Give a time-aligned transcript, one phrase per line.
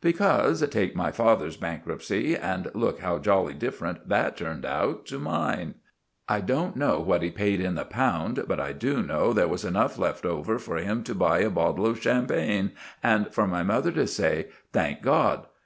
[0.00, 5.74] Because, take my father's bankruptcy and look how jolly different that turned out to mine.
[6.26, 9.66] I don't know what he paid in the pound, but I do know there was
[9.66, 12.70] enough left over for him to buy a bottle of champagne,
[13.02, 15.44] and for my mother to say "Thank God!"